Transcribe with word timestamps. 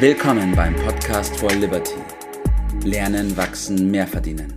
Willkommen 0.00 0.54
beim 0.54 0.76
Podcast 0.76 1.36
for 1.40 1.50
Liberty. 1.50 1.96
Lernen, 2.84 3.36
wachsen, 3.36 3.90
mehr 3.90 4.06
verdienen. 4.06 4.56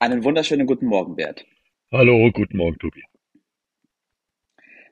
Einen 0.00 0.24
wunderschönen 0.24 0.66
guten 0.66 0.86
Morgen, 0.86 1.14
Bert. 1.14 1.46
Hallo, 1.92 2.28
guten 2.32 2.56
Morgen, 2.56 2.76
Tobi. 2.80 3.04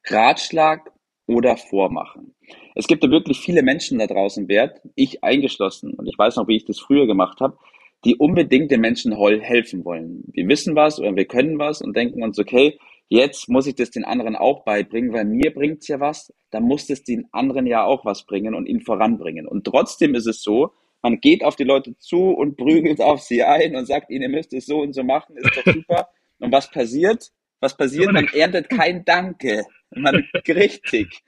Ratschlag 0.06 0.88
oder 1.26 1.56
Vormachen. 1.56 2.36
Es 2.76 2.86
gibt 2.86 3.02
ja 3.02 3.10
wirklich 3.10 3.40
viele 3.40 3.64
Menschen 3.64 3.98
da 3.98 4.06
draußen, 4.06 4.46
Bert, 4.46 4.80
ich 4.94 5.24
eingeschlossen, 5.24 5.94
und 5.94 6.06
ich 6.06 6.16
weiß 6.16 6.36
noch, 6.36 6.46
wie 6.46 6.54
ich 6.54 6.64
das 6.64 6.78
früher 6.78 7.08
gemacht 7.08 7.40
habe, 7.40 7.58
die 8.04 8.14
unbedingt 8.14 8.70
den 8.70 8.82
Menschen 8.82 9.16
helfen 9.40 9.84
wollen. 9.84 10.22
Wir 10.28 10.46
wissen 10.46 10.76
was 10.76 11.00
oder 11.00 11.16
wir 11.16 11.24
können 11.24 11.58
was 11.58 11.82
und 11.82 11.96
denken 11.96 12.22
uns, 12.22 12.38
okay, 12.38 12.78
jetzt 13.08 13.48
muss 13.48 13.66
ich 13.66 13.74
das 13.74 13.90
den 13.90 14.04
anderen 14.04 14.36
auch 14.36 14.64
beibringen, 14.64 15.12
weil 15.12 15.24
mir 15.24 15.52
bringt's 15.52 15.88
ja 15.88 16.00
was, 16.00 16.32
dann 16.50 16.64
muss 16.64 16.88
es 16.90 17.04
den 17.04 17.26
anderen 17.32 17.66
ja 17.66 17.84
auch 17.84 18.04
was 18.04 18.26
bringen 18.26 18.54
und 18.54 18.66
ihn 18.66 18.80
voranbringen. 18.80 19.46
Und 19.46 19.64
trotzdem 19.64 20.14
ist 20.14 20.26
es 20.26 20.42
so, 20.42 20.72
man 21.02 21.20
geht 21.20 21.44
auf 21.44 21.56
die 21.56 21.64
Leute 21.64 21.96
zu 21.98 22.30
und 22.30 22.56
prügelt 22.56 23.00
auf 23.00 23.20
sie 23.20 23.42
ein 23.42 23.76
und 23.76 23.86
sagt 23.86 24.10
ihnen, 24.10 24.22
ihr 24.22 24.28
müsst 24.28 24.52
es 24.52 24.66
so 24.66 24.80
und 24.80 24.94
so 24.94 25.04
machen, 25.04 25.36
ist 25.36 25.56
doch 25.56 25.72
super. 25.72 26.08
Und 26.38 26.52
was 26.52 26.70
passiert? 26.70 27.30
Was 27.60 27.76
passiert? 27.76 28.12
Man 28.12 28.28
erntet 28.28 28.68
kein 28.68 29.04
Danke. 29.04 29.64
Man 29.94 30.24
richtig. 30.48 31.22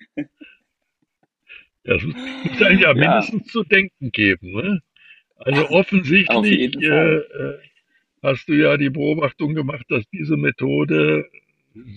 Das 1.84 2.02
muss 2.02 2.62
einem 2.62 2.78
ja 2.80 2.94
mindestens 2.94 3.46
zu 3.46 3.62
denken 3.62 4.10
geben. 4.10 4.52
Ne? 4.52 4.82
Also 5.36 5.68
offensichtlich 5.70 6.74
äh, 6.82 7.16
äh, 7.16 7.58
hast 8.22 8.48
du 8.48 8.54
ja 8.54 8.76
die 8.76 8.90
Beobachtung 8.90 9.54
gemacht, 9.54 9.86
dass 9.88 10.04
diese 10.10 10.36
Methode 10.36 11.30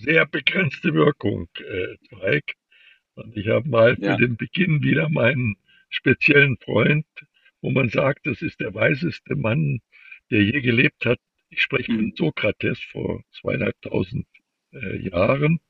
sehr 0.02 0.26
begrenzte 0.26 0.94
Wirkung 0.94 1.48
äh, 1.58 1.96
zeigt. 2.08 2.54
Und 3.14 3.36
ich 3.36 3.48
habe 3.48 3.68
mal 3.68 3.96
ja. 3.98 4.16
für 4.16 4.22
den 4.22 4.36
Beginn 4.36 4.82
wieder 4.82 5.08
meinen 5.08 5.56
speziellen 5.88 6.56
Freund, 6.58 7.06
wo 7.60 7.70
man 7.70 7.88
sagt, 7.88 8.26
das 8.26 8.42
ist 8.42 8.60
der 8.60 8.74
weiseste 8.74 9.36
Mann, 9.36 9.80
der 10.30 10.42
je 10.42 10.60
gelebt 10.60 11.04
hat. 11.04 11.18
Ich 11.50 11.62
spreche 11.62 11.92
von 11.92 12.06
mhm. 12.06 12.14
Sokrates 12.16 12.80
vor 12.92 13.22
zweieinhalbtausend 13.40 14.26
äh, 14.72 14.96
Jahren. 15.08 15.60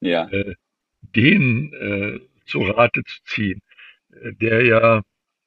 Ja. 0.00 0.28
Äh, 0.28 0.54
den 1.00 1.72
äh, 1.72 2.20
zu 2.44 2.60
Rate 2.62 3.02
zu 3.04 3.24
ziehen, 3.24 3.62
äh, 4.12 4.32
der 4.34 4.64
ja 4.64 5.02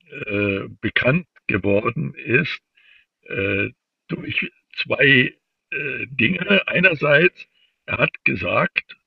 äh, 0.09 0.67
bekannt 0.81 1.27
geworden 1.47 2.13
ist 2.15 2.59
äh, 3.23 3.69
durch 4.07 4.51
zwei 4.75 5.35
äh, 5.71 6.07
Dinge. 6.07 6.67
Einerseits 6.67 7.47
er 7.89 7.97
hat 7.97 8.23
gesagt, 8.23 8.97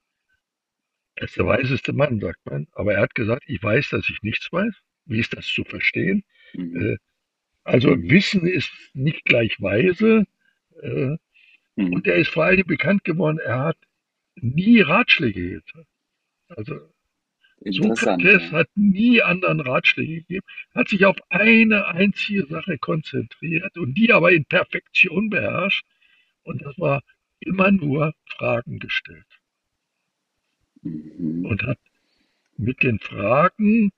er 1.14 1.24
ist 1.24 1.36
der 1.36 1.46
weiseste 1.46 1.92
Mann, 1.92 2.18
sagt 2.18 2.44
man, 2.46 2.66
aber 2.72 2.94
er 2.94 3.02
hat 3.02 3.14
gesagt, 3.14 3.44
ich 3.46 3.62
weiß, 3.62 3.90
dass 3.90 4.08
ich 4.08 4.18
nichts 4.22 4.50
weiß. 4.50 4.74
Wie 5.04 5.20
ist 5.20 5.36
das 5.36 5.46
zu 5.46 5.62
verstehen? 5.62 6.24
Mhm. 6.54 6.76
Äh, 6.76 6.96
also. 7.62 7.90
Wissen 7.90 8.44
ist 8.44 8.72
nicht 8.92 9.24
gleich 9.24 9.60
weise. 9.60 10.24
Äh, 10.82 11.16
mhm. 11.76 11.92
Und 11.92 12.08
er 12.08 12.16
ist 12.16 12.30
vor 12.30 12.44
allem 12.44 12.66
bekannt 12.66 13.04
geworden, 13.04 13.38
er 13.38 13.60
hat 13.60 13.76
nie 14.34 14.80
Ratschläge 14.80 15.40
gegeben. 15.40 15.86
Also 16.48 16.80
Sokrates 17.64 18.50
ja. 18.50 18.50
hat 18.50 18.68
nie 18.74 19.22
anderen 19.22 19.60
Ratschläge 19.60 20.22
gegeben, 20.22 20.46
hat 20.74 20.88
sich 20.88 21.06
auf 21.06 21.18
eine 21.28 21.86
einzige 21.86 22.46
Sache 22.46 22.78
konzentriert 22.78 23.78
und 23.78 23.94
die 23.94 24.12
aber 24.12 24.32
in 24.32 24.44
Perfektion 24.44 25.30
beherrscht. 25.30 25.86
Und 26.42 26.62
das 26.62 26.76
war 26.78 27.02
immer 27.42 27.70
nur 27.70 28.14
Fragen 28.26 28.78
gestellt. 28.78 29.26
Mhm. 30.82 31.46
Und 31.46 31.62
hat 31.62 31.78
mit 32.56 32.82
den 32.82 32.98
Fragen 32.98 33.92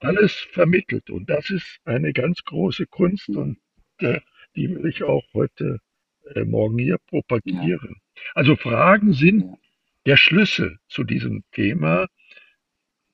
alles 0.00 0.32
vermittelt. 0.52 1.10
Und 1.10 1.28
das 1.30 1.50
ist 1.50 1.80
eine 1.84 2.12
ganz 2.12 2.42
große 2.44 2.86
Kunst 2.86 3.28
und 3.28 3.58
äh, 3.98 4.20
die 4.54 4.70
will 4.70 4.86
ich 4.86 5.02
auch 5.02 5.24
heute 5.34 5.80
äh, 6.34 6.44
Morgen 6.44 6.78
hier 6.78 6.98
propagieren. 6.98 7.96
Ja. 7.96 8.22
Also 8.34 8.56
Fragen 8.56 9.12
sind 9.12 9.42
ja. 9.42 9.54
der 10.06 10.16
Schlüssel 10.16 10.78
zu 10.88 11.04
diesem 11.04 11.44
Thema. 11.52 12.06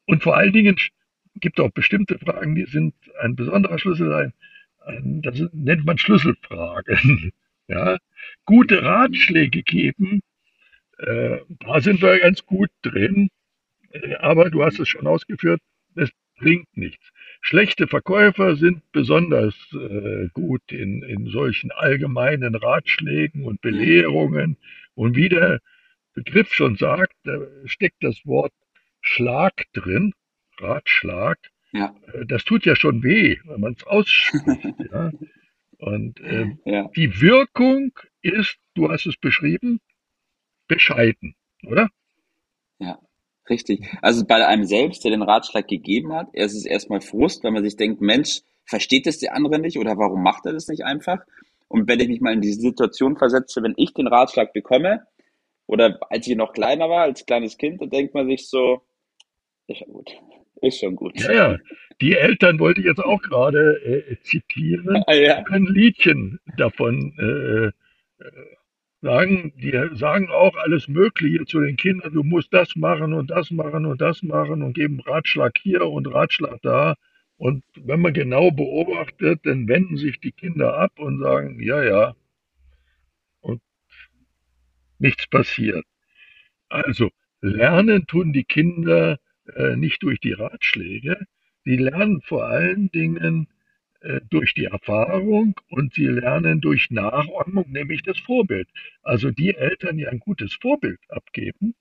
Und 0.06 0.22
vor 0.22 0.36
allen 0.36 0.52
Dingen 0.52 0.76
gibt 1.36 1.58
es 1.58 1.64
auch 1.64 1.70
bestimmte 1.72 2.18
Fragen, 2.18 2.54
die 2.54 2.66
sind 2.66 2.94
ein 3.20 3.36
besonderer 3.36 3.78
Schlüssel. 3.78 4.12
Ein, 4.12 4.32
ein, 4.80 5.22
das 5.22 5.40
nennt 5.52 5.84
man 5.84 5.98
Schlüsselfragen. 5.98 7.32
Ja, 7.68 7.98
gute 8.44 8.82
Ratschläge 8.82 9.62
geben. 9.62 10.20
Äh, 10.98 11.38
da 11.60 11.80
sind 11.80 12.02
wir 12.02 12.18
ganz 12.20 12.44
gut 12.44 12.70
drin. 12.82 13.30
Äh, 13.90 14.16
aber 14.16 14.50
du 14.50 14.64
hast 14.64 14.78
es 14.78 14.88
schon 14.88 15.06
ausgeführt, 15.06 15.60
es 15.94 16.10
bringt 16.38 16.76
nichts. 16.76 17.10
Schlechte 17.40 17.88
Verkäufer 17.88 18.56
sind 18.56 18.82
besonders 18.92 19.54
äh, 19.72 20.28
gut 20.32 20.62
in, 20.70 21.02
in 21.02 21.26
solchen 21.26 21.70
allgemeinen 21.70 22.54
Ratschlägen 22.54 23.44
und 23.44 23.60
Belehrungen. 23.60 24.56
Und 24.94 25.16
wie 25.16 25.28
der 25.28 25.60
Begriff 26.14 26.52
schon 26.52 26.76
sagt, 26.76 27.14
da 27.24 27.38
steckt 27.64 28.02
das 28.02 28.24
Wort 28.26 28.52
Schlag 29.00 29.64
drin, 29.72 30.12
Ratschlag. 30.58 31.38
Ja. 31.72 31.94
Äh, 32.12 32.26
das 32.26 32.44
tut 32.44 32.64
ja 32.64 32.76
schon 32.76 33.02
weh, 33.02 33.38
wenn 33.44 33.60
man 33.60 33.74
es 33.74 33.84
ausspricht. 33.84 34.74
ja. 34.92 35.10
Und 35.82 36.20
äh, 36.20 36.46
ja. 36.64 36.88
die 36.94 37.20
Wirkung 37.20 37.92
ist, 38.20 38.56
du 38.74 38.88
hast 38.88 39.04
es 39.06 39.16
beschrieben, 39.16 39.80
bescheiden, 40.68 41.34
oder? 41.66 41.88
Ja, 42.78 43.00
richtig. 43.50 43.88
Also 44.00 44.24
bei 44.24 44.46
einem 44.46 44.62
selbst, 44.62 45.02
der 45.02 45.10
den 45.10 45.22
Ratschlag 45.22 45.66
gegeben 45.66 46.12
hat, 46.12 46.32
ist 46.34 46.54
es 46.54 46.66
erstmal 46.66 47.00
Frust, 47.00 47.42
weil 47.42 47.50
man 47.50 47.64
sich 47.64 47.74
denkt, 47.74 48.00
Mensch, 48.00 48.42
versteht 48.64 49.06
das 49.06 49.18
der 49.18 49.34
andere 49.34 49.58
nicht 49.58 49.76
oder 49.76 49.98
warum 49.98 50.22
macht 50.22 50.46
er 50.46 50.52
das 50.52 50.68
nicht 50.68 50.84
einfach? 50.84 51.18
Und 51.66 51.88
wenn 51.88 51.98
ich 51.98 52.06
mich 52.06 52.20
mal 52.20 52.32
in 52.32 52.40
diese 52.40 52.60
Situation 52.60 53.16
versetze, 53.16 53.60
wenn 53.64 53.74
ich 53.76 53.92
den 53.92 54.06
Ratschlag 54.06 54.52
bekomme, 54.52 55.04
oder 55.66 55.98
als 56.10 56.28
ich 56.28 56.36
noch 56.36 56.52
kleiner 56.52 56.88
war, 56.90 57.02
als 57.02 57.26
kleines 57.26 57.58
Kind, 57.58 57.82
dann 57.82 57.90
denkt 57.90 58.14
man 58.14 58.28
sich 58.28 58.48
so, 58.48 58.82
ist 59.66 59.78
schon 59.78 59.92
gut. 59.92 60.12
Ist 60.62 60.78
schon 60.78 60.94
gut. 60.94 61.20
Ja, 61.20 61.32
ja. 61.32 61.58
Die 62.00 62.14
Eltern 62.14 62.58
wollte 62.60 62.80
ich 62.80 62.86
jetzt 62.86 63.04
auch 63.04 63.20
gerade 63.20 63.82
äh, 63.84 64.16
zitieren. 64.22 65.02
Ah, 65.06 65.12
ja. 65.12 65.44
Ein 65.50 65.66
Liedchen 65.66 66.38
davon 66.56 67.12
äh, 67.18 67.66
äh, 67.66 67.72
sagen. 69.00 69.52
Die 69.56 69.72
sagen 69.94 70.30
auch 70.30 70.54
alles 70.56 70.86
Mögliche 70.86 71.44
zu 71.46 71.60
den 71.60 71.76
Kindern. 71.76 72.14
Du 72.14 72.22
musst 72.22 72.54
das 72.54 72.76
machen 72.76 73.12
und 73.12 73.30
das 73.30 73.50
machen 73.50 73.86
und 73.86 74.00
das 74.00 74.22
machen 74.22 74.62
und 74.62 74.74
geben 74.74 75.00
Ratschlag 75.00 75.58
hier 75.60 75.84
und 75.86 76.06
Ratschlag 76.06 76.62
da. 76.62 76.94
Und 77.38 77.64
wenn 77.74 78.00
man 78.00 78.14
genau 78.14 78.52
beobachtet, 78.52 79.40
dann 79.42 79.66
wenden 79.66 79.96
sich 79.96 80.20
die 80.20 80.30
Kinder 80.30 80.78
ab 80.78 80.92
und 81.00 81.18
sagen, 81.18 81.60
ja, 81.60 81.82
ja. 81.82 82.14
Und 83.40 83.60
nichts 85.00 85.26
passiert. 85.26 85.84
Also, 86.68 87.10
lernen 87.40 88.06
tun 88.06 88.32
die 88.32 88.44
Kinder 88.44 89.18
äh, 89.54 89.76
nicht 89.76 90.02
durch 90.02 90.20
die 90.20 90.32
Ratschläge. 90.32 91.26
Sie 91.64 91.76
lernen 91.76 92.20
vor 92.22 92.46
allen 92.46 92.90
Dingen 92.90 93.48
äh, 94.00 94.20
durch 94.30 94.54
die 94.54 94.64
Erfahrung 94.64 95.54
und 95.68 95.94
sie 95.94 96.06
lernen 96.06 96.60
durch 96.60 96.90
Nachahmung, 96.90 97.70
nämlich 97.70 98.02
das 98.02 98.18
Vorbild. 98.18 98.68
Also 99.02 99.30
die 99.30 99.54
Eltern, 99.54 99.96
die 99.96 100.08
ein 100.08 100.18
gutes 100.18 100.54
Vorbild 100.54 101.00
abgeben, 101.08 101.74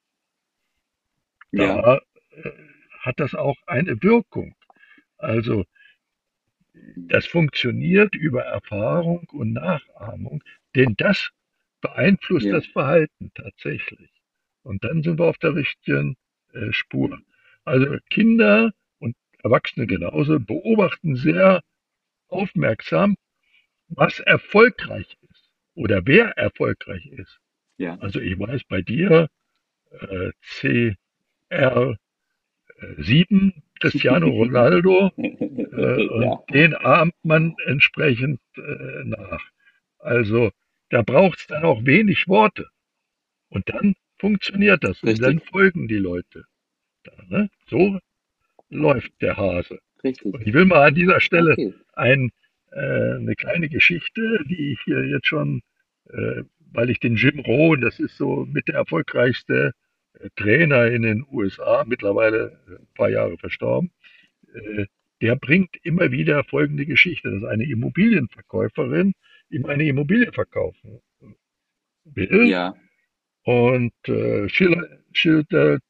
ja. 1.51 1.81
da 1.81 2.01
äh, 2.43 2.51
hat 2.99 3.19
das 3.19 3.33
auch 3.33 3.57
eine 3.65 4.01
Wirkung. 4.03 4.55
Also 5.17 5.65
das 6.95 7.25
funktioniert 7.25 8.15
über 8.15 8.43
Erfahrung 8.43 9.27
und 9.31 9.53
Nachahmung, 9.53 10.43
denn 10.75 10.95
das 10.97 11.31
beeinflusst 11.81 12.45
ja. 12.45 12.53
das 12.53 12.67
Verhalten 12.67 13.31
tatsächlich. 13.33 14.09
Und 14.63 14.83
dann 14.83 15.01
sind 15.01 15.19
wir 15.19 15.25
auf 15.25 15.37
der 15.39 15.55
richtigen 15.55 16.15
äh, 16.53 16.71
Spur. 16.71 17.19
Also 17.65 17.97
Kinder 18.09 18.71
und 18.99 19.15
Erwachsene 19.43 19.87
genauso 19.87 20.39
beobachten 20.39 21.15
sehr 21.15 21.61
aufmerksam, 22.27 23.15
was 23.89 24.19
erfolgreich 24.19 25.17
ist 25.29 25.49
oder 25.75 26.01
wer 26.05 26.37
erfolgreich 26.37 27.05
ist. 27.07 27.39
Ja. 27.77 27.97
Also 27.99 28.19
ich 28.19 28.37
weiß 28.39 28.63
bei 28.65 28.81
dir 28.81 29.27
äh, 29.91 30.31
CR7 30.43 31.97
Cristiano 33.79 34.27
Ronaldo 34.29 35.11
äh, 35.17 36.07
und 36.07 36.23
ja. 36.23 36.43
den 36.53 36.75
ahmt 36.75 37.15
man 37.23 37.55
entsprechend 37.65 38.39
äh, 38.55 39.03
nach. 39.03 39.41
Also 39.99 40.51
da 40.89 41.01
braucht 41.01 41.39
es 41.39 41.47
dann 41.47 41.63
auch 41.63 41.85
wenig 41.85 42.27
Worte. 42.27 42.67
Und 43.49 43.69
dann 43.69 43.95
funktioniert 44.17 44.83
das 44.83 45.03
Richtig. 45.03 45.11
und 45.11 45.21
dann 45.21 45.39
folgen 45.39 45.87
die 45.87 45.97
Leute. 45.97 46.45
Ne? 47.29 47.49
So 47.67 47.99
läuft 48.69 49.11
der 49.21 49.37
Hase. 49.37 49.79
Richtig. 50.03 50.33
Und 50.33 50.47
ich 50.47 50.53
will 50.53 50.65
mal 50.65 50.87
an 50.87 50.95
dieser 50.95 51.19
Stelle 51.19 51.53
okay. 51.53 51.73
ein, 51.93 52.31
äh, 52.71 53.15
eine 53.15 53.35
kleine 53.35 53.69
Geschichte, 53.69 54.43
die 54.49 54.73
ich 54.73 54.81
hier 54.83 55.05
jetzt 55.05 55.27
schon, 55.27 55.61
äh, 56.09 56.43
weil 56.71 56.89
ich 56.89 56.99
den 56.99 57.15
Jim 57.15 57.39
Rohn, 57.39 57.81
das 57.81 57.99
ist 57.99 58.17
so 58.17 58.45
mit 58.45 58.67
der 58.67 58.75
erfolgreichste 58.75 59.73
äh, 60.19 60.29
Trainer 60.35 60.87
in 60.87 61.03
den 61.03 61.25
USA, 61.31 61.83
mittlerweile 61.85 62.59
äh, 62.67 62.75
ein 62.75 62.87
paar 62.95 63.09
Jahre 63.09 63.37
verstorben, 63.37 63.91
äh, 64.53 64.85
der 65.21 65.35
bringt 65.35 65.75
immer 65.83 66.11
wieder 66.11 66.43
folgende 66.43 66.85
Geschichte, 66.85 67.29
dass 67.29 67.43
eine 67.43 67.65
Immobilienverkäuferin 67.65 69.13
ihm 69.51 69.65
eine 69.65 69.85
Immobilie 69.85 70.31
verkaufen 70.31 71.01
will. 72.05 72.47
Ja. 72.47 72.73
Und 73.43 73.93
äh, 74.07 74.49
schildert 74.49 75.00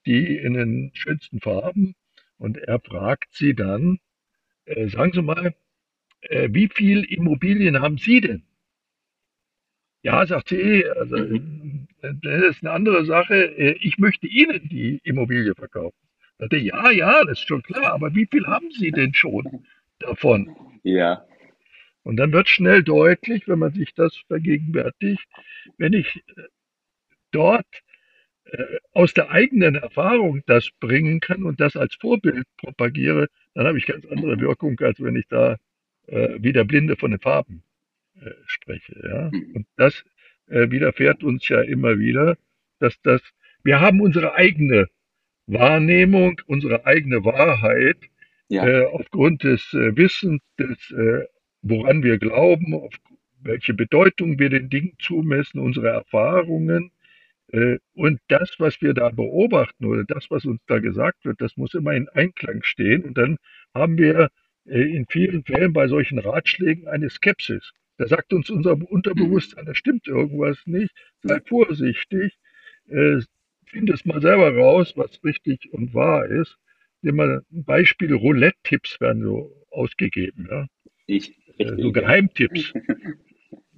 die 0.06 0.38
in 0.38 0.54
den 0.54 0.92
schönsten 0.94 1.40
Farben. 1.40 1.96
Und 2.38 2.58
er 2.58 2.80
fragt 2.80 3.34
sie 3.34 3.54
dann, 3.54 4.00
äh, 4.66 4.88
sagen 4.88 5.14
Sie 5.14 5.22
mal, 5.22 5.54
äh, 6.22 6.50
wie 6.52 6.70
viel 6.70 7.04
Immobilien 7.04 7.82
haben 7.82 7.98
Sie 7.98 8.22
denn? 8.22 8.44
Ja, 10.04 10.26
sagt 10.26 10.50
sie, 10.50 10.86
also, 10.90 11.18
mhm. 11.18 11.88
das 12.02 12.44
ist 12.44 12.64
eine 12.64 12.72
andere 12.72 13.06
Sache. 13.06 13.36
Äh, 13.58 13.78
ich 13.82 14.00
möchte 14.00 14.28
Ihnen 14.28 14.68
die 14.70 15.00
Immobilie 15.04 15.54
verkaufen. 15.54 15.98
Sagte, 16.40 16.58
ja, 16.58 16.90
ja, 16.90 17.24
das 17.24 17.40
ist 17.40 17.48
schon 17.48 17.62
klar, 17.62 17.94
aber 17.94 18.16
wie 18.16 18.26
viel 18.26 18.48
haben 18.48 18.72
Sie 18.72 18.92
denn 18.92 19.14
schon 19.14 19.64
davon? 20.00 20.56
Ja. 20.84 21.24
Und 22.04 22.18
dann 22.18 22.32
wird 22.32 22.50
schnell 22.50 22.84
deutlich, 22.84 23.48
wenn 23.48 23.60
man 23.60 23.74
sich 23.74 23.94
das 23.94 24.16
vergegenwärtigt, 24.28 25.28
wenn 25.78 25.94
ich 25.94 26.24
äh, 26.36 26.44
dort 27.32 27.68
äh, 27.68 27.91
aus 28.92 29.14
der 29.14 29.30
eigenen 29.30 29.76
Erfahrung 29.76 30.42
das 30.46 30.70
bringen 30.80 31.20
kann 31.20 31.44
und 31.44 31.60
das 31.60 31.76
als 31.76 31.96
Vorbild 31.96 32.46
propagiere, 32.58 33.28
dann 33.54 33.68
habe 33.68 33.78
ich 33.78 33.86
ganz 33.86 34.06
andere 34.08 34.40
Wirkung, 34.40 34.80
als 34.80 35.00
wenn 35.02 35.16
ich 35.16 35.28
da 35.28 35.58
äh, 36.08 36.38
wie 36.40 36.54
der 36.54 36.64
Blinde 36.64 36.96
von 36.96 37.12
den 37.12 37.20
Farben 37.20 37.64
äh, 38.22 38.32
spreche. 38.46 39.00
Ja? 39.04 39.30
Mhm. 39.32 39.56
Und 39.56 39.68
das 39.78 40.04
äh, 40.48 40.70
widerfährt 40.70 41.24
uns 41.24 41.48
ja 41.48 41.62
immer 41.62 42.00
wieder, 42.00 42.38
dass 42.80 43.00
das, 43.02 43.22
wir 43.64 43.80
haben 43.80 44.02
unsere 44.02 44.36
eigene 44.36 44.88
Wahrnehmung, 45.48 46.42
unsere 46.48 46.86
eigene 46.86 47.24
Wahrheit 47.24 47.98
ja. 48.50 48.68
äh, 48.68 48.86
aufgrund 48.86 49.44
des 49.44 49.74
äh, 49.74 49.96
Wissens, 49.96 50.42
des, 50.60 50.92
äh, 50.92 51.26
woran 51.62 52.04
wir 52.04 52.18
glauben, 52.18 52.74
auf 52.74 52.94
welche 53.44 53.74
Bedeutung 53.74 54.40
wir 54.40 54.50
den 54.50 54.70
Dingen 54.70 54.94
zumessen, 55.00 55.60
unsere 55.60 55.90
Erfahrungen. 55.90 56.92
Äh, 57.52 57.78
und 57.94 58.20
das, 58.28 58.56
was 58.60 58.82
wir 58.82 58.94
da 58.94 59.10
beobachten 59.10 59.86
oder 59.86 60.04
das, 60.06 60.30
was 60.30 60.46
uns 60.46 60.62
da 60.68 60.80
gesagt 60.80 61.26
wird, 61.26 61.42
das 61.42 61.58
muss 61.58 61.74
immer 61.74 61.94
in 61.94 62.08
Einklang 62.10 62.64
stehen. 62.64 63.04
Und 63.04 63.18
dann 63.18 63.38
haben 63.74 63.98
wir 63.98 64.30
äh, 64.66 64.96
in 64.96 65.06
vielen 65.10 65.44
Fällen 65.44 65.74
bei 65.74 65.88
solchen 65.88 66.20
Ratschlägen 66.20 66.88
eine 66.88 67.10
Skepsis. 67.10 67.72
Da 67.98 68.08
sagt 68.08 68.34
uns 68.34 68.50
unser 68.50 68.74
Unterbewusstsein, 68.74 69.66
da 69.66 69.76
stimmt 69.76 70.08
irgendwas 70.08 70.58
nicht, 70.66 70.92
sei 71.22 71.40
vorsichtig, 71.42 72.38
äh, 72.88 73.22
finde 73.66 73.94
es 73.94 74.06
mal 74.06 74.22
selber 74.22 74.56
raus, 74.56 74.94
was 74.96 75.24
richtig 75.24 75.72
und 75.72 75.94
wahr 75.94 76.26
ist. 76.26 76.58
Nehmen 77.02 77.18
wir 77.18 77.44
ein 77.52 77.64
Beispiel, 77.64 78.14
Roulette-Tipps 78.14 79.00
werden 79.02 79.24
so 79.24 79.52
ausgegeben. 79.72 80.48
Ja? 80.50 80.68
Ich, 81.08 81.36
richtig, 81.60 81.82
so 81.82 81.92
Geheimtipps. 81.92 82.74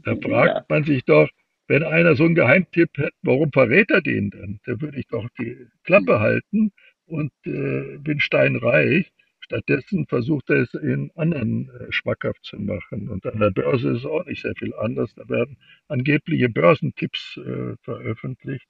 Da 0.06 0.18
fragt 0.18 0.56
ja. 0.56 0.66
man 0.68 0.84
sich 0.84 1.06
doch, 1.06 1.30
wenn 1.68 1.83
einer 1.83 2.15
so 2.15 2.25
einen 2.25 2.36
Geheimtipp 2.36 2.98
hätte, 2.98 3.15
warum 3.21 3.51
verrät 3.51 3.89
er 3.92 4.01
den 4.01 4.30
dann? 4.31 4.60
Da 4.65 4.80
würde 4.81 5.00
ich 5.00 5.07
doch 5.07 5.27
die 5.39 5.68
Klappe 5.83 6.19
halten 6.19 6.71
und 7.06 7.31
äh, 7.45 7.98
bin 8.00 8.19
steinreich. 8.19 9.12
Stattdessen 9.39 10.07
versucht 10.07 10.50
er 10.50 10.62
es 10.62 10.74
in 10.74 11.12
anderen 11.15 11.69
äh, 11.69 11.92
schmackhaft 11.92 12.44
zu 12.44 12.57
machen. 12.57 13.10
Und 13.10 13.25
an 13.25 13.39
der 13.39 13.51
Börse 13.51 13.92
ist 13.92 14.00
es 14.00 14.06
auch 14.06 14.25
nicht 14.25 14.42
sehr 14.42 14.56
viel 14.56 14.74
anders. 14.75 15.13
Da 15.15 15.27
werden 15.27 15.57
angebliche 15.88 16.50
Börsentipps 16.50 17.38
äh, 17.38 17.75
veröffentlicht. 17.81 18.65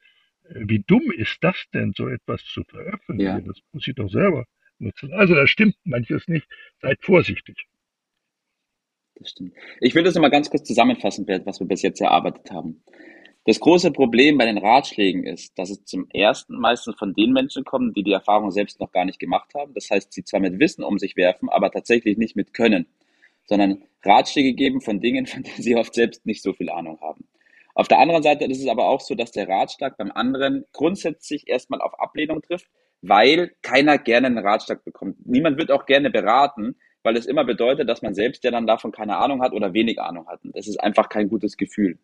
Äh, 0.45 0.63
wie 0.67 0.83
dumm 0.85 1.11
ist 1.15 1.37
das 1.41 1.63
denn, 1.73 1.93
so 1.95 2.07
etwas 2.07 2.43
zu 2.45 2.63
veröffentlichen? 2.63 3.37
Ja. 3.37 3.41
Das 3.41 3.59
muss 3.71 3.87
ich 3.87 3.95
doch 3.95 4.09
selber 4.09 4.45
nutzen. 4.79 5.13
Also 5.13 5.35
da 5.35 5.47
stimmt 5.47 5.75
manches 5.83 6.27
nicht. 6.27 6.47
Seid 6.81 6.99
vorsichtig. 7.01 7.67
Das 9.15 9.29
stimmt. 9.29 9.53
Ich 9.79 9.95
will 9.95 10.03
das 10.03 10.15
nochmal 10.15 10.31
ganz 10.31 10.49
kurz 10.49 10.67
zusammenfassen, 10.67 11.27
was 11.45 11.59
wir 11.59 11.67
bis 11.67 11.81
jetzt 11.81 12.01
erarbeitet 12.01 12.51
haben. 12.51 12.83
Das 13.45 13.59
große 13.59 13.91
Problem 13.91 14.37
bei 14.37 14.45
den 14.45 14.57
Ratschlägen 14.57 15.25
ist, 15.25 15.57
dass 15.59 15.69
es 15.69 15.83
zum 15.83 16.07
ersten 16.11 16.57
meistens 16.57 16.95
von 16.95 17.13
den 17.13 17.33
Menschen 17.33 17.65
kommt, 17.65 17.97
die 17.97 18.03
die 18.03 18.13
Erfahrung 18.13 18.51
selbst 18.51 18.79
noch 18.79 18.91
gar 18.91 19.03
nicht 19.03 19.19
gemacht 19.19 19.53
haben. 19.53 19.73
Das 19.73 19.89
heißt, 19.89 20.13
sie 20.13 20.23
zwar 20.23 20.39
mit 20.39 20.59
Wissen 20.59 20.83
um 20.83 20.97
sich 20.97 21.17
werfen, 21.17 21.49
aber 21.49 21.69
tatsächlich 21.69 22.17
nicht 22.17 22.37
mit 22.37 22.53
Können, 22.53 22.87
sondern 23.45 23.83
Ratschläge 24.01 24.53
geben 24.53 24.79
von 24.79 25.01
Dingen, 25.01 25.25
von 25.27 25.43
denen 25.43 25.61
sie 25.61 25.75
oft 25.75 25.93
selbst 25.93 26.25
nicht 26.25 26.41
so 26.41 26.53
viel 26.53 26.69
Ahnung 26.69 26.99
haben. 27.01 27.27
Auf 27.75 27.87
der 27.87 27.99
anderen 27.99 28.23
Seite 28.23 28.45
ist 28.45 28.61
es 28.61 28.67
aber 28.67 28.85
auch 28.87 29.01
so, 29.01 29.15
dass 29.15 29.31
der 29.31 29.49
Ratschlag 29.49 29.97
beim 29.97 30.11
anderen 30.11 30.63
grundsätzlich 30.71 31.47
erstmal 31.47 31.81
auf 31.81 31.99
Ablehnung 31.99 32.41
trifft, 32.41 32.69
weil 33.01 33.51
keiner 33.61 33.97
gerne 33.97 34.27
einen 34.27 34.37
Ratschlag 34.37 34.85
bekommt. 34.85 35.25
Niemand 35.25 35.57
wird 35.57 35.71
auch 35.71 35.85
gerne 35.85 36.11
beraten, 36.11 36.75
weil 37.03 37.17
es 37.17 37.25
immer 37.25 37.43
bedeutet, 37.43 37.87
dass 37.87 38.01
man 38.01 38.15
selbst 38.15 38.43
ja 38.43 38.51
dann 38.51 38.65
davon 38.65 38.91
keine 38.91 39.17
Ahnung 39.17 39.41
hat 39.41 39.53
oder 39.53 39.73
wenig 39.73 39.99
Ahnung 39.99 40.27
hat. 40.27 40.43
Und 40.43 40.55
das 40.55 40.67
ist 40.67 40.77
einfach 40.77 41.09
kein 41.09 41.29
gutes 41.29 41.57
Gefühl. 41.57 41.97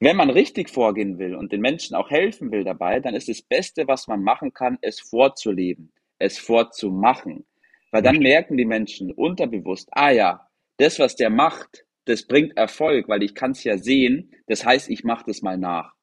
Wenn 0.00 0.16
man 0.16 0.30
richtig 0.30 0.70
vorgehen 0.70 1.18
will 1.18 1.34
und 1.34 1.52
den 1.52 1.60
Menschen 1.60 1.94
auch 1.94 2.10
helfen 2.10 2.50
will 2.50 2.64
dabei, 2.64 2.98
dann 3.00 3.14
ist 3.14 3.28
das 3.28 3.42
Beste, 3.42 3.86
was 3.86 4.08
man 4.08 4.22
machen 4.22 4.52
kann, 4.52 4.78
es 4.80 5.00
vorzuleben, 5.00 5.92
es 6.18 6.38
vorzumachen. 6.38 7.44
Weil 7.90 8.02
dann 8.02 8.18
merken 8.18 8.56
die 8.56 8.64
Menschen 8.64 9.12
unterbewusst, 9.12 9.88
ah 9.92 10.10
ja, 10.10 10.48
das, 10.78 10.98
was 10.98 11.14
der 11.14 11.30
macht, 11.30 11.84
das 12.06 12.26
bringt 12.26 12.56
Erfolg, 12.56 13.08
weil 13.08 13.22
ich 13.22 13.34
kann 13.34 13.52
es 13.52 13.62
ja 13.64 13.76
sehen. 13.78 14.32
Das 14.46 14.64
heißt, 14.64 14.90
ich 14.90 15.04
mache 15.04 15.24
das 15.26 15.42
mal 15.42 15.58
nach. 15.58 15.94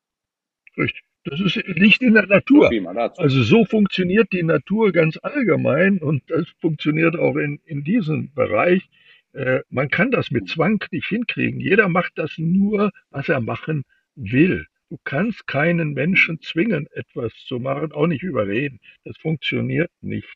Richtig. 0.77 1.08
Das 1.25 1.39
ist, 1.39 1.55
liegt 1.67 2.01
in 2.01 2.13
der 2.13 2.27
Natur. 2.27 2.69
Also 3.17 3.43
so 3.43 3.65
funktioniert 3.65 4.31
die 4.31 4.43
Natur 4.43 4.91
ganz 4.91 5.17
allgemein 5.21 5.99
und 5.99 6.23
das 6.27 6.47
funktioniert 6.61 7.17
auch 7.17 7.35
in, 7.35 7.59
in 7.65 7.83
diesem 7.83 8.33
Bereich. 8.33 8.89
Äh, 9.33 9.59
man 9.69 9.89
kann 9.89 10.11
das 10.11 10.31
mit 10.31 10.47
Zwang 10.47 10.83
nicht 10.91 11.07
hinkriegen. 11.07 11.59
Jeder 11.59 11.89
macht 11.89 12.13
das 12.15 12.37
nur, 12.37 12.91
was 13.11 13.29
er 13.29 13.41
machen 13.41 13.83
will. 14.15 14.65
Du 14.89 14.97
kannst 15.03 15.45
keinen 15.45 15.93
Menschen 15.93 16.41
zwingen, 16.41 16.87
etwas 16.93 17.33
zu 17.45 17.59
machen, 17.59 17.91
auch 17.91 18.07
nicht 18.07 18.23
überreden. 18.23 18.79
Das 19.03 19.17
funktioniert 19.17 19.91
nicht. 20.01 20.33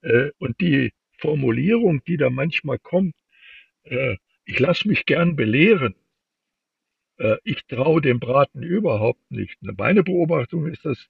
Äh, 0.00 0.30
und 0.38 0.60
die 0.60 0.92
Formulierung, 1.18 2.02
die 2.04 2.16
da 2.16 2.30
manchmal 2.30 2.78
kommt, 2.78 3.14
äh, 3.84 4.16
ich 4.44 4.58
lasse 4.58 4.88
mich 4.88 5.04
gern 5.04 5.36
belehren, 5.36 5.94
ich 7.44 7.66
traue 7.66 8.00
dem 8.00 8.20
Braten 8.20 8.62
überhaupt 8.62 9.30
nicht. 9.30 9.56
Meine 9.62 10.02
Beobachtung 10.02 10.66
ist, 10.66 10.84
dass 10.84 11.08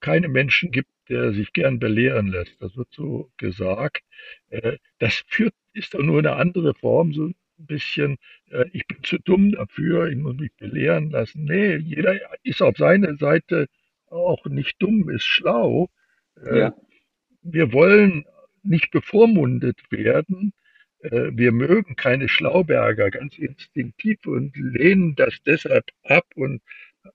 keine 0.00 0.28
Menschen 0.28 0.70
gibt, 0.70 0.90
der 1.08 1.32
sich 1.32 1.52
gern 1.52 1.78
belehren 1.78 2.28
lässt. 2.28 2.60
Das 2.60 2.76
wird 2.76 2.88
so 2.92 3.30
gesagt. 3.36 4.02
Äh, 4.50 4.78
das 4.98 5.22
führt, 5.26 5.54
ist 5.72 5.94
doch 5.94 6.02
nur 6.02 6.18
eine 6.18 6.36
andere 6.36 6.74
Form, 6.74 7.12
so 7.12 7.26
ein 7.26 7.34
bisschen, 7.58 8.18
äh, 8.50 8.64
ich 8.72 8.86
bin 8.86 9.02
zu 9.02 9.18
dumm 9.18 9.52
dafür, 9.52 10.08
ich 10.08 10.16
muss 10.16 10.36
mich 10.36 10.52
belehren 10.56 11.10
lassen. 11.10 11.44
Nee, 11.44 11.76
jeder 11.76 12.18
ist 12.42 12.62
auf 12.62 12.76
seiner 12.76 13.16
Seite 13.16 13.66
auch 14.06 14.44
nicht 14.46 14.76
dumm, 14.80 15.08
ist 15.08 15.24
schlau. 15.24 15.88
Äh, 16.44 16.58
ja. 16.58 16.74
Wir 17.42 17.72
wollen 17.72 18.24
nicht 18.62 18.90
bevormundet 18.90 19.80
werden. 19.90 20.52
Wir 21.02 21.50
mögen 21.50 21.96
keine 21.96 22.28
Schlauberger 22.28 23.10
ganz 23.10 23.36
instinktiv 23.36 24.24
und 24.24 24.56
lehnen 24.56 25.16
das 25.16 25.34
deshalb 25.44 25.90
ab 26.04 26.26
und 26.36 26.62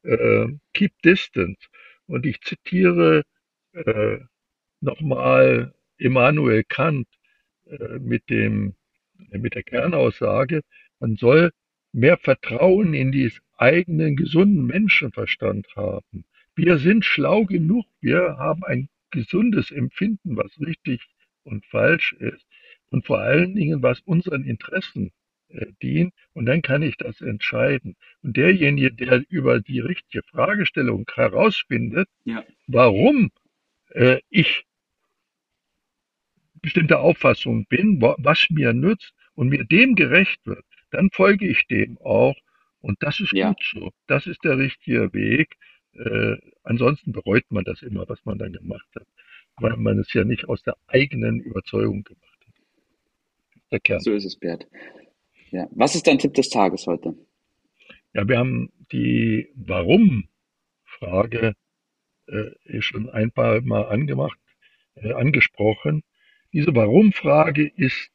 äh, 0.03 0.47
keep 0.73 0.91
distance. 1.03 1.67
Und 2.05 2.25
ich 2.25 2.41
zitiere 2.41 3.23
äh, 3.71 4.17
nochmal 4.81 5.73
Immanuel 5.97 6.63
Kant 6.65 7.07
äh, 7.65 7.99
mit, 7.99 8.29
dem, 8.29 8.75
mit 9.31 9.55
der 9.55 9.63
Kernaussage, 9.63 10.61
man 10.99 11.15
soll 11.15 11.51
mehr 11.93 12.17
Vertrauen 12.17 12.93
in 12.93 13.11
die 13.11 13.31
eigenen 13.57 14.17
gesunden 14.17 14.65
Menschenverstand 14.65 15.67
haben. 15.75 16.25
Wir 16.55 16.77
sind 16.77 17.05
schlau 17.05 17.45
genug, 17.45 17.85
wir 18.01 18.37
haben 18.37 18.63
ein 18.63 18.89
gesundes 19.11 19.71
Empfinden, 19.71 20.35
was 20.35 20.59
richtig 20.59 21.07
und 21.43 21.65
falsch 21.67 22.13
ist 22.19 22.46
und 22.89 23.05
vor 23.05 23.19
allen 23.19 23.55
Dingen, 23.55 23.81
was 23.81 23.99
unseren 24.01 24.43
Interessen 24.43 25.11
äh, 25.49 25.67
dient 25.81 26.13
und 26.33 26.45
dann 26.45 26.61
kann 26.61 26.81
ich 26.81 26.97
das 26.97 27.21
entscheiden. 27.21 27.95
Und 28.21 28.37
derjenige, 28.37 28.91
der 28.91 29.23
über 29.29 29.59
die 29.61 29.79
richtige 29.79 30.23
Fragestellung 30.23 31.05
herausfindet, 31.13 32.09
ja. 32.25 32.43
warum 32.67 33.31
äh, 33.91 34.19
ich 34.29 34.65
bestimmter 36.61 36.99
Auffassung 36.99 37.65
bin, 37.67 38.01
was 38.01 38.47
mir 38.49 38.73
nützt 38.73 39.13
und 39.35 39.49
mir 39.49 39.63
dem 39.63 39.95
gerecht 39.95 40.45
wird, 40.45 40.65
dann 40.91 41.09
folge 41.11 41.47
ich 41.47 41.65
dem 41.67 41.97
auch. 41.99 42.35
Und 42.81 43.01
das 43.01 43.19
ist 43.19 43.31
ja. 43.33 43.49
gut 43.49 43.63
so. 43.63 43.91
Das 44.07 44.27
ist 44.27 44.43
der 44.43 44.57
richtige 44.57 45.13
Weg. 45.13 45.55
Äh, 45.93 46.37
ansonsten 46.63 47.11
bereut 47.11 47.45
man 47.49 47.63
das 47.63 47.81
immer, 47.81 48.07
was 48.07 48.23
man 48.25 48.37
dann 48.37 48.53
gemacht 48.53 48.87
hat, 48.95 49.07
weil 49.57 49.77
man 49.77 49.99
es 49.99 50.11
ja 50.13 50.23
nicht 50.23 50.47
aus 50.49 50.61
der 50.63 50.75
eigenen 50.87 51.39
Überzeugung 51.39 52.03
gemacht 52.03 52.21
hat. 52.21 52.26
Der 53.71 53.79
Kern. 53.79 53.99
So 53.99 54.13
ist 54.13 54.25
es, 54.25 54.37
Bert. 54.37 54.67
Ja. 55.51 55.67
Was 55.71 55.95
ist 55.95 56.07
dein 56.07 56.19
Tipp 56.19 56.33
des 56.33 56.49
Tages 56.49 56.87
heute? 56.87 57.15
Ja, 58.13 58.27
wir 58.27 58.37
haben 58.37 58.71
die 58.91 59.47
Warum-Frage 59.55 61.55
äh, 62.27 62.81
schon 62.81 63.09
ein 63.09 63.31
paar 63.31 63.61
Mal 63.61 63.83
angemacht, 63.83 64.37
äh, 64.95 65.13
angesprochen. 65.13 66.03
diese 66.53 66.75
Warum-Frage 66.75 67.67
ist 67.67 68.11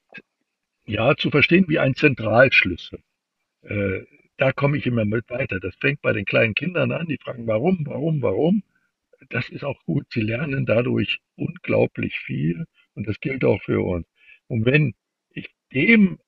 ja 0.87 1.17
zu 1.17 1.31
verstehen 1.31 1.67
wie 1.69 1.79
ein 1.79 1.95
Zentralschlüssel. 1.95 3.01
Äh, 3.63 4.01
da 4.37 4.53
komme 4.53 4.77
ich 4.79 4.87
immer 4.87 5.05
mit 5.05 5.29
weiter. 5.31 5.61
Das 5.61 5.77
fängt 5.77 6.03
bei 6.03 6.13
den 6.13 6.25
kleinen 6.25 6.55
Kindern 6.55 6.91
an, 6.93 7.07
die 7.07 7.19
fragen 7.19 7.47
warum, 7.47 7.87
warum, 7.87 8.23
warum. 8.23 8.63
Das 9.31 9.49
ist 9.51 9.65
auch 9.65 9.81
gut. 9.85 10.07
Sie 10.11 10.23
lernen 10.23 10.67
dadurch 10.67 11.21
unglaublich 11.37 12.19
viel 12.19 12.67
und 12.95 13.07
das 13.07 13.21
gilt 13.21 13.45
auch 13.45 13.63
für 13.63 13.85
uns. 13.85 14.07
Und 14.49 14.67
wenn 14.67 14.95
dem 15.75 16.19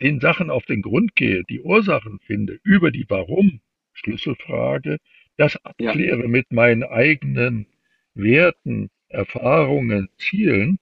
den 0.00 0.20
Sachen 0.20 0.50
auf 0.50 0.64
den 0.66 0.82
Grund 0.82 1.14
gehe, 1.14 1.44
die 1.44 1.60
Ursachen 1.60 2.18
finde, 2.20 2.58
über 2.62 2.90
die 2.90 3.06
Warum 3.08 3.60
Schlüsselfrage, 3.92 4.98
das 5.36 5.56
abkläre 5.64 6.22
ja. 6.22 6.28
mit 6.28 6.52
meinen 6.52 6.82
eigenen 6.82 7.66
Werten, 8.14 8.90
Erfahrungen, 9.08 10.08
Zielen, 10.18 10.78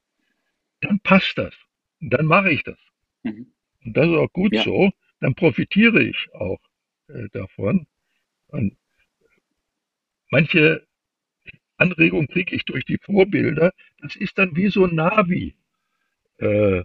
dann 0.80 1.00
passt 1.00 1.38
das. 1.38 1.54
Dann 2.00 2.26
mache 2.26 2.50
ich 2.50 2.62
das. 2.64 2.78
Mhm. 3.22 3.52
Und 3.84 3.96
das 3.96 4.06
ist 4.06 4.16
auch 4.16 4.32
gut 4.32 4.52
ja. 4.52 4.62
so. 4.62 4.90
Dann 5.20 5.34
profitiere 5.34 6.02
ich 6.02 6.28
auch 6.32 6.60
äh, 7.08 7.28
davon. 7.32 7.86
Und 8.48 8.76
manche 10.30 10.86
Anregungen 11.76 12.28
kriege 12.28 12.56
ich 12.56 12.64
durch 12.64 12.84
die 12.84 12.98
Vorbilder. 12.98 13.72
Das 14.00 14.16
ist 14.16 14.38
dann 14.38 14.56
wie 14.56 14.68
so 14.68 14.84
ein 14.84 14.94
Navi. 14.94 15.54
Äh, 16.38 16.82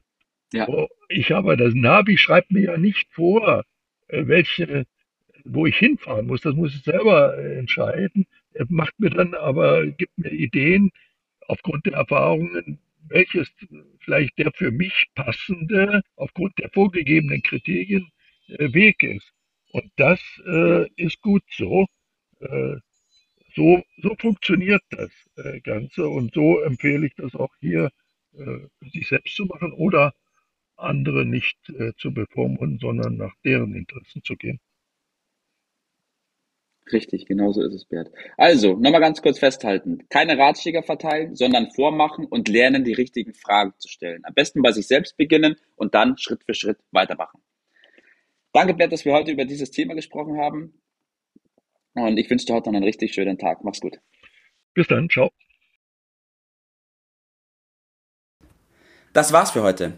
ja. 0.54 0.68
Oh, 0.68 0.88
ich 1.10 1.32
habe 1.32 1.58
das 1.58 1.74
Navi 1.74 2.18
schreibt 2.18 2.52
mir 2.52 2.64
ja 2.64 2.78
nicht 2.78 3.08
vor, 3.14 3.64
äh, 4.08 4.28
welche, 4.28 4.86
wo 5.46 5.66
ich 5.66 5.78
hinfahren 5.78 6.28
muss. 6.28 6.42
Das 6.42 6.56
muss 6.56 6.76
ich 6.76 6.84
selber 6.84 7.38
äh, 7.38 7.58
entscheiden. 7.58 8.28
Er 8.54 8.66
macht 8.70 9.00
mir 9.00 9.10
dann 9.10 9.34
aber, 9.36 9.86
gibt 9.88 10.18
mir 10.18 10.32
Ideen 10.32 10.92
aufgrund 11.48 11.86
der 11.86 11.94
Erfahrungen, 11.94 12.80
welches 13.10 13.50
vielleicht 14.00 14.38
der 14.38 14.52
für 14.54 14.72
mich 14.72 15.08
passende, 15.16 16.02
aufgrund 16.16 16.58
der 16.60 16.70
vorgegebenen 16.70 17.42
Kriterien, 17.44 18.10
äh, 18.48 18.74
Weg 18.74 19.04
ist. 19.04 19.34
Und 19.72 19.92
das 19.98 20.22
äh, 20.46 20.88
ist 20.96 21.22
gut 21.22 21.44
so. 21.52 21.86
Äh, 22.40 22.78
so. 23.56 23.84
So 24.02 24.16
funktioniert 24.20 24.82
das 24.92 25.12
äh, 25.38 25.60
Ganze 25.62 26.08
und 26.08 26.34
so 26.34 26.62
empfehle 26.62 27.08
ich 27.08 27.16
das 27.16 27.36
auch 27.36 27.54
hier, 27.60 27.92
sich 28.94 29.08
selbst 29.08 29.36
zu 29.36 29.46
machen 29.46 29.72
oder 29.74 30.14
andere 30.78 31.26
nicht 31.26 31.58
äh, 31.70 31.94
zu 31.98 32.14
bevormunden, 32.14 32.80
sondern 32.80 33.18
nach 33.18 33.34
deren 33.44 33.74
Interessen 33.76 34.24
zu 34.24 34.36
gehen. 34.36 34.60
Richtig, 36.92 37.26
genau 37.26 37.52
so 37.52 37.62
ist 37.62 37.74
es, 37.74 37.86
Bert. 37.86 38.12
Also, 38.38 38.78
nochmal 38.78 39.02
ganz 39.02 39.22
kurz 39.22 39.40
festhalten. 39.40 40.08
Keine 40.10 40.38
Ratschläge 40.38 40.84
verteilen, 40.84 41.36
sondern 41.36 41.70
vormachen 41.72 42.26
und 42.26 42.48
lernen, 42.48 42.86
die 42.86 42.94
richtigen 42.94 43.34
Fragen 43.34 43.74
zu 43.78 43.90
stellen. 43.90 44.24
Am 44.24 44.34
besten 44.34 44.62
bei 44.62 44.72
sich 44.72 44.88
selbst 44.88 45.18
beginnen 45.18 45.58
und 45.76 45.96
dann 45.96 46.18
Schritt 46.18 46.44
für 46.46 46.54
Schritt 46.54 46.78
weitermachen. 46.92 47.42
Danke, 48.54 48.74
Bert, 48.74 48.94
dass 48.94 49.04
wir 49.04 49.14
heute 49.14 49.32
über 49.32 49.46
dieses 49.46 49.72
Thema 49.72 49.96
gesprochen 49.96 50.38
haben. 50.38 50.82
Und 51.94 52.18
ich 52.18 52.30
wünsche 52.30 52.46
dir 52.46 52.54
heute 52.54 52.70
noch 52.70 52.76
einen 52.76 52.86
richtig 52.86 53.14
schönen 53.14 53.38
Tag. 53.38 53.64
Mach's 53.64 53.82
gut. 53.82 54.00
Bis 54.74 54.88
dann, 54.88 55.10
ciao. 55.10 55.32
Das 59.14 59.34
war's 59.34 59.52
für 59.52 59.64
heute. 59.64 59.98